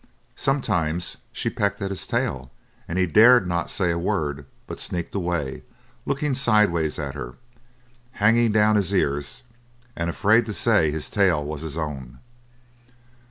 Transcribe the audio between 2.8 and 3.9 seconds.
and he dared not